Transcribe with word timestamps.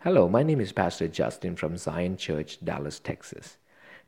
Hello, 0.00 0.28
my 0.28 0.42
name 0.42 0.60
is 0.60 0.72
Pastor 0.72 1.08
Justin 1.08 1.56
from 1.56 1.76
Zion 1.78 2.16
Church, 2.16 2.62
Dallas, 2.62 2.98
Texas. 2.98 3.56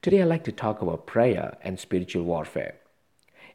Today 0.03 0.21
I'd 0.21 0.29
like 0.29 0.45
to 0.45 0.53
talk 0.53 0.83
about 0.83 1.07
prayer 1.07 1.57
and 1.63 1.81
spiritual 1.81 2.25
warfare. 2.25 2.75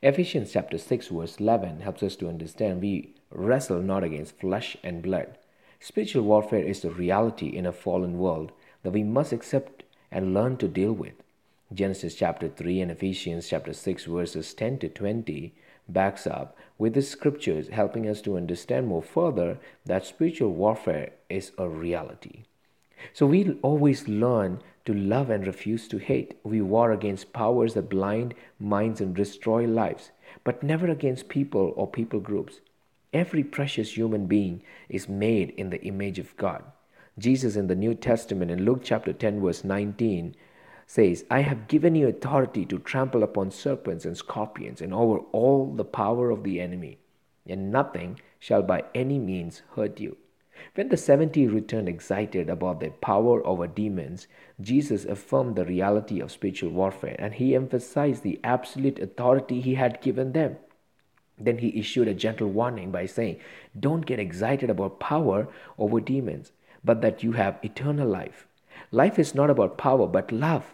Ephesians 0.02 0.52
chapter 0.52 0.80
6 0.80 1.08
verse 1.10 1.40
11 1.40 1.82
helps 1.82 2.02
us 2.02 2.16
to 2.16 2.28
understand 2.28 2.82
we 2.82 3.14
wrestle 3.30 3.82
not 3.82 4.04
against 4.04 4.40
flesh 4.40 4.76
and 4.84 5.04
blood. 5.04 5.38
Spiritual 5.80 6.24
warfare 6.24 6.64
is 6.64 6.82
the 6.82 6.90
reality 6.90 7.48
in 7.48 7.68
a 7.68 7.72
fallen 7.72 8.18
world 8.18 8.52
that 8.82 8.92
we 8.92 9.04
must 9.04 9.32
accept 9.32 9.84
and 10.12 10.34
learn 10.34 10.58
to 10.58 10.68
deal 10.68 10.94
with. 10.94 11.14
Genesis 11.72 12.16
chapter 12.16 12.50
3 12.50 12.82
and 12.82 12.92
Ephesians 12.92 13.48
chapter 13.48 13.72
6 13.72 14.06
verses 14.06 14.54
10 14.56 14.80
to 14.80 14.90
20 14.90 15.54
backs 15.94 16.26
up 16.26 16.58
with 16.78 16.94
the 16.94 17.02
scriptures 17.02 17.68
helping 17.70 18.08
us 18.08 18.22
to 18.22 18.38
understand 18.38 18.88
more 18.88 19.04
further 19.04 19.60
that 19.86 20.06
spiritual 20.06 20.54
warfare 20.54 21.12
is 21.30 21.52
a 21.58 21.68
reality. 21.70 22.44
So 23.14 23.26
we 23.26 23.58
always 23.62 24.08
learn 24.08 24.62
to 24.86 24.94
love 24.94 25.30
and 25.30 25.46
refuse 25.46 25.88
to 25.88 25.98
hate. 25.98 26.40
We 26.44 26.62
war 26.62 26.92
against 26.92 27.34
powers 27.34 27.74
that 27.76 27.90
blind 27.90 28.34
minds 28.60 29.02
and 29.02 29.16
destroy 29.16 29.66
lives, 29.66 30.12
but 30.44 30.64
never 30.64 30.90
against 30.90 31.30
people 31.30 31.74
or 31.76 31.88
people 31.88 32.20
groups. 32.20 32.60
Every 33.14 33.44
precious 33.44 33.98
human 33.98 34.26
being 34.28 34.64
is 34.90 35.10
made 35.10 35.52
in 35.52 35.70
the 35.70 35.84
image 35.84 36.18
of 36.18 36.36
God. 36.38 36.64
Jesus 37.20 37.56
in 37.56 37.68
the 37.68 37.76
New 37.76 37.94
Testament 37.94 38.50
in 38.50 38.64
Luke 38.64 38.82
chapter 38.84 39.14
10 39.14 39.42
verse 39.42 39.64
19 39.64 40.36
says, 40.88 41.26
I 41.30 41.42
have 41.42 41.68
given 41.68 41.96
you 41.96 42.08
authority 42.08 42.66
to 42.66 42.80
trample 42.80 43.24
upon 43.24 43.52
serpents 43.52 44.06
and 44.06 44.18
scorpions 44.18 44.82
and 44.82 44.94
over 44.94 45.20
all 45.32 45.74
the 45.74 45.86
power 45.86 46.30
of 46.30 46.44
the 46.44 46.60
enemy, 46.60 47.00
and 47.48 47.72
nothing 47.72 48.20
shall 48.40 48.62
by 48.62 48.84
any 48.94 49.20
means 49.20 49.62
hurt 49.76 50.00
you. 50.00 50.18
When 50.76 50.90
the 50.90 50.98
70 50.98 51.48
returned 51.48 51.90
excited 51.90 52.50
about 52.50 52.80
their 52.80 52.92
power 52.92 53.46
over 53.46 53.68
demons, 53.68 54.28
Jesus 54.60 55.06
affirmed 55.06 55.56
the 55.56 55.66
reality 55.66 56.20
of 56.20 56.32
spiritual 56.32 56.70
warfare 56.70 57.16
and 57.18 57.34
he 57.34 57.56
emphasized 57.56 58.22
the 58.22 58.40
absolute 58.44 59.00
authority 59.00 59.60
he 59.60 59.76
had 59.76 60.02
given 60.02 60.34
them. 60.34 60.58
Then 61.38 61.58
he 61.58 61.80
issued 61.80 62.08
a 62.08 62.14
gentle 62.14 62.50
warning 62.50 62.92
by 62.92 63.08
saying, 63.08 63.40
Don't 63.80 64.06
get 64.06 64.20
excited 64.20 64.70
about 64.70 65.00
power 65.00 65.48
over 65.80 66.00
demons, 66.00 66.52
but 66.84 67.02
that 67.02 67.24
you 67.24 67.32
have 67.32 67.60
eternal 67.64 68.08
life. 68.08 68.48
Life 68.92 69.20
is 69.20 69.36
not 69.36 69.50
about 69.50 69.78
power, 69.78 70.08
but 70.08 70.32
love. 70.32 70.66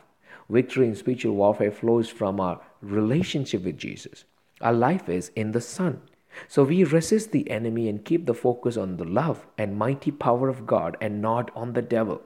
Victory 0.50 0.88
in 0.88 0.96
spiritual 0.96 1.36
warfare 1.36 1.72
flows 1.72 2.10
from 2.10 2.40
our 2.40 2.62
relationship 2.82 3.64
with 3.64 3.78
Jesus. 3.78 4.24
Our 4.62 4.74
life 4.74 5.10
is 5.10 5.32
in 5.36 5.52
the 5.52 5.62
Son. 5.62 6.02
So 6.48 6.64
we 6.64 6.84
resist 6.84 7.32
the 7.32 7.50
enemy 7.50 7.90
and 7.90 8.06
keep 8.06 8.26
the 8.26 8.34
focus 8.34 8.78
on 8.78 8.98
the 8.98 9.06
love 9.06 9.48
and 9.58 9.78
mighty 9.78 10.12
power 10.12 10.50
of 10.50 10.68
God 10.68 10.96
and 11.02 11.22
not 11.22 11.52
on 11.56 11.74
the 11.74 11.82
devil. 11.82 12.22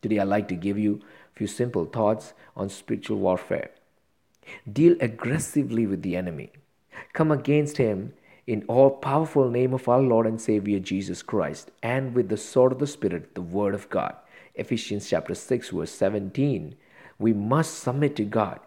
Today, 0.00 0.20
I'd 0.20 0.28
like 0.28 0.48
to 0.48 0.54
give 0.54 0.78
you 0.78 1.00
a 1.34 1.38
few 1.38 1.46
simple 1.46 1.84
thoughts 1.84 2.34
on 2.56 2.68
spiritual 2.68 3.18
warfare. 3.18 3.70
Deal 4.70 4.96
aggressively 5.00 5.86
with 5.86 6.02
the 6.02 6.16
enemy. 6.16 6.52
Come 7.12 7.30
against 7.30 7.76
him 7.76 8.14
in 8.46 8.64
all 8.68 8.90
powerful 8.90 9.50
name 9.50 9.74
of 9.74 9.88
our 9.88 10.00
Lord 10.00 10.26
and 10.26 10.40
Savior 10.40 10.78
Jesus 10.78 11.22
Christ 11.22 11.70
and 11.82 12.14
with 12.14 12.28
the 12.28 12.36
sword 12.36 12.72
of 12.72 12.78
the 12.78 12.86
Spirit, 12.86 13.34
the 13.34 13.42
Word 13.42 13.74
of 13.74 13.90
God. 13.90 14.14
Ephesians 14.58 15.08
chapter 15.08 15.34
6, 15.34 15.70
verse 15.70 15.92
17 15.92 16.74
we 17.18 17.32
must 17.32 17.78
submit 17.78 18.16
to 18.16 18.24
God. 18.24 18.60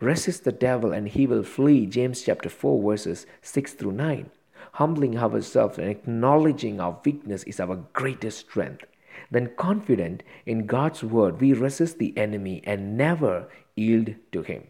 Resist 0.00 0.44
the 0.44 0.52
devil 0.52 0.92
and 0.92 1.08
he 1.08 1.26
will 1.26 1.42
flee. 1.42 1.86
James 1.86 2.22
chapter 2.22 2.48
4, 2.48 2.90
verses 2.90 3.26
6 3.42 3.72
through 3.74 3.92
9. 3.92 4.30
Humbling 4.72 5.16
ourselves 5.16 5.78
and 5.78 5.88
acknowledging 5.88 6.80
our 6.80 6.98
weakness 7.04 7.42
is 7.44 7.60
our 7.60 7.76
greatest 7.92 8.38
strength. 8.38 8.84
Then, 9.30 9.52
confident 9.56 10.22
in 10.44 10.66
God's 10.66 11.02
word, 11.02 11.40
we 11.40 11.52
resist 11.52 11.98
the 11.98 12.16
enemy 12.18 12.60
and 12.64 12.96
never 12.96 13.48
yield 13.76 14.14
to 14.32 14.42
him. 14.42 14.64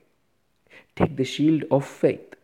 Take 0.94 1.16
the 1.16 1.24
shield 1.24 1.64
of 1.70 1.84
faith. 1.84 2.34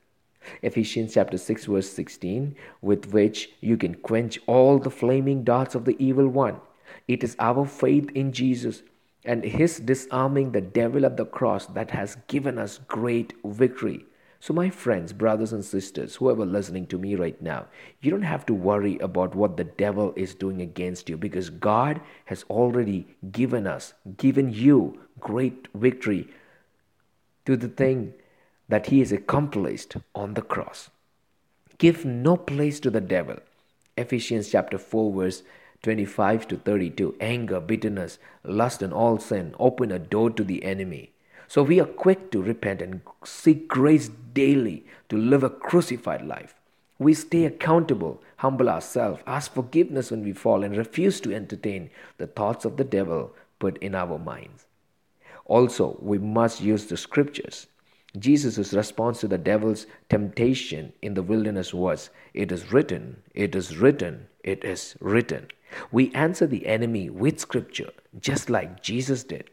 Ephesians 0.62 1.14
chapter 1.14 1.36
6 1.36 1.66
verse 1.66 1.90
16 1.90 2.56
with 2.80 3.12
which 3.12 3.50
you 3.60 3.76
can 3.76 3.94
quench 3.94 4.38
all 4.46 4.78
the 4.78 4.90
flaming 4.90 5.44
darts 5.44 5.74
of 5.74 5.84
the 5.84 5.96
evil 6.02 6.26
one. 6.26 6.56
It 7.10 7.24
is 7.24 7.34
our 7.40 7.66
faith 7.66 8.08
in 8.14 8.30
Jesus 8.30 8.84
and 9.24 9.42
his 9.42 9.80
disarming 9.80 10.52
the 10.52 10.60
devil 10.60 11.04
at 11.04 11.16
the 11.16 11.24
cross 11.24 11.66
that 11.66 11.90
has 11.90 12.16
given 12.28 12.56
us 12.56 12.78
great 12.86 13.32
victory. 13.44 14.04
So, 14.38 14.54
my 14.54 14.70
friends, 14.70 15.12
brothers, 15.12 15.52
and 15.52 15.64
sisters, 15.64 16.14
whoever 16.14 16.46
listening 16.46 16.86
to 16.86 16.98
me 16.98 17.16
right 17.16 17.42
now, 17.42 17.66
you 18.00 18.12
don't 18.12 18.22
have 18.22 18.46
to 18.46 18.54
worry 18.54 18.96
about 19.00 19.34
what 19.34 19.56
the 19.56 19.64
devil 19.64 20.12
is 20.14 20.36
doing 20.36 20.62
against 20.62 21.08
you 21.08 21.16
because 21.16 21.50
God 21.50 22.00
has 22.26 22.44
already 22.48 23.08
given 23.32 23.66
us, 23.66 23.92
given 24.16 24.52
you 24.52 25.00
great 25.18 25.66
victory 25.74 26.28
to 27.44 27.56
the 27.56 27.68
thing 27.68 28.14
that 28.68 28.86
he 28.86 29.00
has 29.00 29.10
accomplished 29.10 29.96
on 30.14 30.34
the 30.34 30.42
cross. 30.42 30.90
Give 31.78 32.04
no 32.04 32.36
place 32.36 32.78
to 32.80 32.90
the 32.90 33.00
devil. 33.00 33.38
Ephesians 33.96 34.48
chapter 34.48 34.78
4, 34.78 35.12
verse 35.12 35.42
25 35.82 36.46
to 36.48 36.56
32 36.56 37.16
anger, 37.20 37.58
bitterness, 37.58 38.18
lust, 38.44 38.82
and 38.82 38.92
all 38.92 39.18
sin 39.18 39.54
open 39.58 39.90
a 39.90 39.98
door 39.98 40.30
to 40.30 40.44
the 40.44 40.62
enemy. 40.64 41.12
So 41.48 41.62
we 41.62 41.80
are 41.80 41.86
quick 41.86 42.30
to 42.32 42.42
repent 42.42 42.82
and 42.82 43.00
seek 43.24 43.66
grace 43.66 44.08
daily 44.08 44.84
to 45.08 45.16
live 45.16 45.42
a 45.42 45.50
crucified 45.50 46.24
life. 46.24 46.54
We 46.98 47.14
stay 47.14 47.44
accountable, 47.44 48.22
humble 48.36 48.68
ourselves, 48.68 49.22
ask 49.26 49.54
forgiveness 49.54 50.10
when 50.10 50.22
we 50.22 50.32
fall, 50.32 50.62
and 50.62 50.76
refuse 50.76 51.20
to 51.22 51.34
entertain 51.34 51.90
the 52.18 52.26
thoughts 52.26 52.64
of 52.64 52.76
the 52.76 52.84
devil 52.84 53.34
put 53.58 53.78
in 53.78 53.94
our 53.94 54.18
minds. 54.18 54.66
Also, 55.46 55.96
we 56.00 56.18
must 56.18 56.60
use 56.60 56.86
the 56.86 56.96
scriptures. 56.96 57.66
Jesus' 58.18 58.72
response 58.74 59.20
to 59.20 59.28
the 59.28 59.38
devil's 59.38 59.86
temptation 60.08 60.92
in 61.00 61.14
the 61.14 61.22
wilderness 61.22 61.72
was, 61.72 62.10
It 62.34 62.52
is 62.52 62.72
written, 62.72 63.22
it 63.34 63.54
is 63.54 63.76
written, 63.78 64.26
it 64.44 64.62
is 64.64 64.94
written. 65.00 65.48
We 65.90 66.12
answer 66.14 66.46
the 66.46 66.66
enemy 66.66 67.10
with 67.10 67.40
scripture, 67.40 67.90
just 68.20 68.50
like 68.50 68.82
Jesus 68.82 69.24
did. 69.24 69.50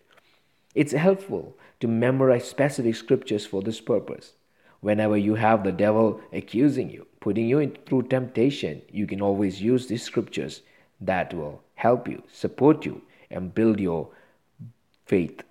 It's 0.76 0.94
helpful 0.94 1.58
to 1.80 1.88
memorize 1.88 2.48
specific 2.48 2.96
scriptures 2.96 3.46
for 3.46 3.62
this 3.62 3.82
purpose. 3.82 4.34
Whenever 4.82 5.18
you 5.18 5.36
have 5.36 5.64
the 5.64 5.72
devil 5.72 6.22
accusing 6.32 6.90
you, 6.90 7.08
putting 7.20 7.48
you 7.48 7.74
through 7.86 8.04
temptation, 8.04 8.82
you 8.92 9.08
can 9.08 9.22
always 9.22 9.62
use 9.62 9.88
these 9.88 10.04
scriptures 10.04 10.62
that 11.02 11.34
will 11.34 11.62
help 11.76 12.08
you, 12.08 12.22
support 12.32 12.86
you, 12.86 13.02
and 13.30 13.54
build 13.56 13.80
your 13.80 14.10
faith. 15.06 15.42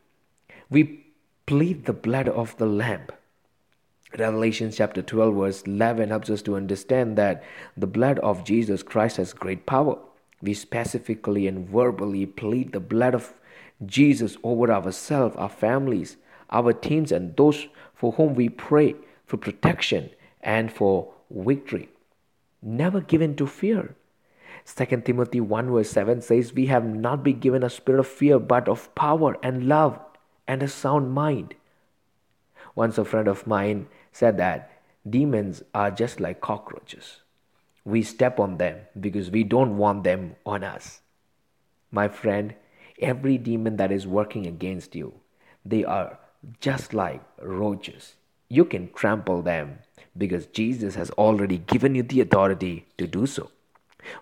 We 0.70 1.06
plead 1.46 1.84
the 1.84 1.92
blood 1.92 2.28
of 2.28 2.56
the 2.56 2.66
Lamb. 2.66 3.06
Revelation 4.18 4.70
chapter 4.70 5.02
12, 5.02 5.34
verse 5.34 5.62
11 5.62 6.08
helps 6.08 6.30
us 6.30 6.42
to 6.42 6.56
understand 6.56 7.18
that 7.18 7.42
the 7.76 7.86
blood 7.86 8.18
of 8.20 8.44
Jesus 8.44 8.82
Christ 8.82 9.16
has 9.18 9.32
great 9.32 9.66
power. 9.66 9.98
We 10.42 10.54
specifically 10.54 11.46
and 11.46 11.68
verbally 11.68 12.26
plead 12.26 12.72
the 12.72 12.80
blood 12.80 13.14
of 13.14 13.32
Jesus 13.84 14.36
over 14.42 14.70
ourselves, 14.70 15.36
our 15.36 15.48
families, 15.48 16.16
our 16.50 16.72
teams, 16.72 17.12
and 17.12 17.36
those 17.36 17.68
for 17.94 18.12
whom 18.12 18.34
we 18.34 18.48
pray 18.48 18.94
for 19.26 19.36
protection 19.36 20.10
and 20.40 20.72
for 20.72 21.12
victory. 21.30 21.88
Never 22.62 23.00
give 23.00 23.22
in 23.22 23.36
to 23.36 23.46
fear. 23.46 23.94
2 24.66 25.02
Timothy 25.02 25.40
1 25.40 25.70
verse 25.70 25.90
7 25.90 26.20
says, 26.20 26.52
We 26.52 26.66
have 26.66 26.84
not 26.84 27.22
been 27.22 27.38
given 27.38 27.62
a 27.62 27.70
spirit 27.70 28.00
of 28.00 28.06
fear, 28.06 28.38
but 28.38 28.68
of 28.68 28.94
power 28.94 29.36
and 29.42 29.68
love 29.68 29.98
and 30.46 30.62
a 30.62 30.68
sound 30.68 31.12
mind. 31.12 31.54
Once 32.74 32.98
a 32.98 33.04
friend 33.04 33.28
of 33.28 33.46
mine 33.46 33.86
said 34.12 34.36
that 34.38 34.70
demons 35.08 35.62
are 35.72 35.90
just 35.90 36.20
like 36.20 36.40
cockroaches 36.40 37.20
we 37.86 38.02
step 38.02 38.40
on 38.40 38.56
them 38.58 38.80
because 38.98 39.30
we 39.30 39.44
don't 39.44 39.78
want 39.78 40.02
them 40.02 40.34
on 40.44 40.64
us. 40.64 41.00
My 41.92 42.08
friend, 42.08 42.54
every 43.00 43.38
demon 43.38 43.76
that 43.76 43.92
is 43.92 44.08
working 44.08 44.44
against 44.44 44.96
you, 44.96 45.14
they 45.64 45.84
are 45.84 46.18
just 46.60 46.92
like 46.92 47.22
roaches. 47.40 48.16
You 48.48 48.64
can 48.64 48.92
trample 48.92 49.40
them 49.40 49.78
because 50.18 50.46
Jesus 50.46 50.96
has 50.96 51.10
already 51.10 51.58
given 51.58 51.94
you 51.94 52.02
the 52.02 52.20
authority 52.20 52.86
to 52.98 53.06
do 53.06 53.24
so. 53.24 53.52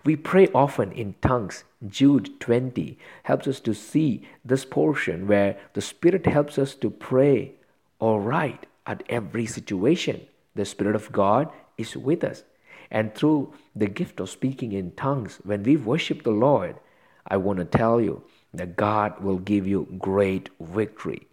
We 0.03 0.15
pray 0.15 0.47
often 0.53 0.91
in 0.91 1.15
tongues. 1.23 1.63
Jude 1.87 2.39
20 2.39 2.99
helps 3.23 3.47
us 3.47 3.59
to 3.61 3.73
see 3.73 4.27
this 4.43 4.63
portion 4.63 5.27
where 5.27 5.57
the 5.73 5.81
Spirit 5.81 6.27
helps 6.27 6.59
us 6.59 6.75
to 6.75 6.91
pray 6.91 7.53
all 7.97 8.19
right 8.19 8.63
at 8.85 9.01
every 9.09 9.47
situation. 9.47 10.27
The 10.53 10.65
Spirit 10.65 10.95
of 10.95 11.11
God 11.11 11.49
is 11.79 11.97
with 11.97 12.23
us. 12.23 12.43
And 12.91 13.13
through 13.13 13.53
the 13.75 13.87
gift 13.87 14.19
of 14.19 14.29
speaking 14.29 14.71
in 14.71 14.91
tongues, 14.91 15.39
when 15.43 15.63
we 15.63 15.75
worship 15.77 16.23
the 16.23 16.31
Lord, 16.31 16.75
I 17.27 17.37
want 17.37 17.59
to 17.59 17.65
tell 17.65 17.99
you 17.99 18.23
that 18.53 18.75
God 18.75 19.21
will 19.21 19.39
give 19.39 19.67
you 19.67 19.87
great 19.99 20.49
victory. 20.59 21.27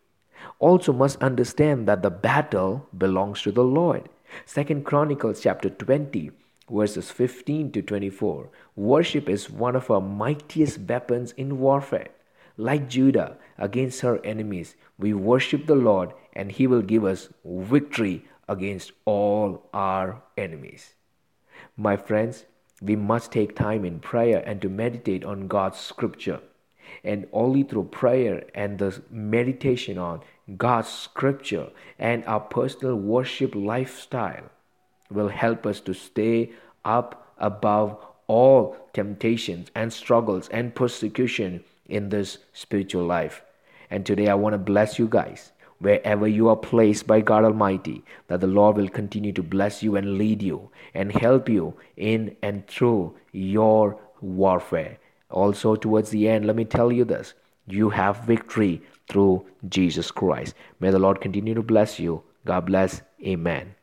Also 0.58 0.92
must 0.92 1.22
understand 1.22 1.86
that 1.86 2.02
the 2.02 2.10
battle 2.10 2.88
belongs 2.96 3.42
to 3.42 3.52
the 3.52 3.64
Lord. 3.64 4.08
Second 4.46 4.84
Chronicles 4.84 5.40
chapter 5.40 5.68
20 5.68 6.30
verses 6.70 7.10
15 7.10 7.72
to 7.72 7.82
24. 7.82 8.48
Worship 8.76 9.28
is 9.28 9.50
one 9.50 9.76
of 9.76 9.90
our 9.90 10.00
mightiest 10.00 10.80
weapons 10.80 11.32
in 11.32 11.58
warfare. 11.58 12.08
Like 12.56 12.88
Judah 12.88 13.36
against 13.58 14.00
her 14.00 14.24
enemies, 14.24 14.74
we 14.98 15.14
worship 15.14 15.66
the 15.66 15.74
Lord 15.74 16.12
and 16.32 16.50
He 16.50 16.66
will 16.66 16.82
give 16.82 17.04
us 17.04 17.28
victory 17.44 18.24
against 18.48 18.92
all 19.04 19.68
our 19.72 20.22
enemies. 20.36 20.94
My 21.76 21.96
friends, 21.96 22.44
we 22.80 22.96
must 22.96 23.32
take 23.32 23.54
time 23.54 23.84
in 23.84 24.00
prayer 24.00 24.42
and 24.44 24.60
to 24.62 24.68
meditate 24.68 25.24
on 25.24 25.48
God's 25.48 25.78
scripture. 25.78 26.40
And 27.04 27.26
only 27.32 27.62
through 27.62 27.84
prayer 27.84 28.44
and 28.54 28.78
the 28.78 29.02
meditation 29.10 29.98
on 29.98 30.20
God's 30.56 30.88
scripture 30.88 31.70
and 31.98 32.24
our 32.26 32.40
personal 32.40 32.96
worship 32.96 33.54
lifestyle 33.54 34.50
will 35.10 35.28
help 35.28 35.66
us 35.66 35.80
to 35.80 35.94
stay 35.94 36.50
up 36.84 37.34
above 37.38 38.04
all 38.26 38.76
temptations 38.92 39.68
and 39.74 39.92
struggles 39.92 40.48
and 40.48 40.74
persecution 40.74 41.64
in 41.86 42.08
this 42.08 42.38
spiritual 42.52 43.04
life. 43.04 43.42
And 43.90 44.04
today 44.04 44.28
I 44.28 44.34
want 44.34 44.54
to 44.54 44.58
bless 44.58 44.98
you 44.98 45.06
guys 45.06 45.52
wherever 45.82 46.26
you 46.28 46.48
are 46.48 46.56
placed 46.56 47.06
by 47.06 47.20
God 47.20 47.44
Almighty, 47.44 48.04
that 48.28 48.40
the 48.40 48.46
Lord 48.46 48.76
will 48.76 48.88
continue 48.88 49.32
to 49.32 49.42
bless 49.42 49.82
you 49.82 49.96
and 49.96 50.16
lead 50.16 50.42
you 50.42 50.70
and 50.94 51.12
help 51.12 51.48
you 51.48 51.74
in 51.96 52.36
and 52.42 52.66
through 52.66 53.14
your 53.32 53.98
warfare. 54.20 54.98
Also, 55.30 55.74
towards 55.74 56.10
the 56.10 56.28
end, 56.28 56.46
let 56.46 56.56
me 56.56 56.64
tell 56.64 56.92
you 56.92 57.04
this 57.04 57.34
you 57.66 57.90
have 57.90 58.24
victory 58.24 58.82
through 59.08 59.46
Jesus 59.68 60.10
Christ. 60.10 60.54
May 60.80 60.90
the 60.90 60.98
Lord 60.98 61.20
continue 61.20 61.54
to 61.54 61.62
bless 61.62 61.98
you. 61.98 62.22
God 62.44 62.66
bless. 62.66 63.02
Amen. 63.24 63.74